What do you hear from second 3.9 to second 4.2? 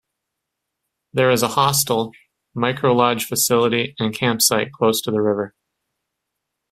and